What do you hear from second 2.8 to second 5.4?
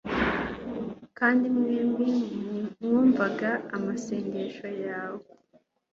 muvanga amasengesho yawe